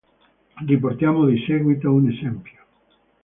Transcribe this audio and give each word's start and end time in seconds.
Riportiamo 0.65 1.25
di 1.27 1.37
seguito 1.45 1.93
un 1.93 2.09
esempio. 2.09 2.57